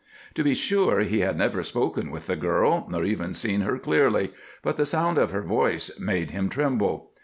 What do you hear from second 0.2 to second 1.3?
To be sure, he